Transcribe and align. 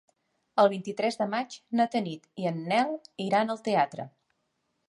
El 0.63 0.69
vint-i-tres 0.71 1.19
de 1.19 1.27
maig 1.33 1.59
na 1.81 1.87
Tanit 1.97 2.25
i 2.45 2.49
en 2.53 2.59
Nel 2.73 2.97
iran 3.29 3.57
al 3.57 3.63
teatre. 3.69 4.09